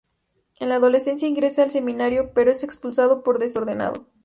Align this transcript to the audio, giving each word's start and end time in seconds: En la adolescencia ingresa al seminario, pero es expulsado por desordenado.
En 0.59 0.69
la 0.69 0.77
adolescencia 0.77 1.27
ingresa 1.27 1.61
al 1.61 1.69
seminario, 1.69 2.31
pero 2.33 2.49
es 2.49 2.63
expulsado 2.63 3.21
por 3.21 3.37
desordenado. 3.37 4.07